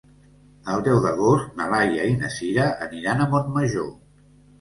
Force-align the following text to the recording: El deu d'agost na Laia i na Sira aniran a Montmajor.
El 0.75 0.79
deu 0.85 1.01
d'agost 1.01 1.51
na 1.59 1.67
Laia 1.73 2.05
i 2.13 2.15
na 2.21 2.31
Sira 2.37 2.65
aniran 2.87 3.21
a 3.21 3.29
Montmajor. 3.35 3.93